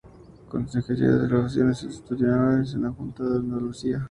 [0.03, 3.99] Edita: Consejería de Relaciones Institucionales de la Junta de Andalucía.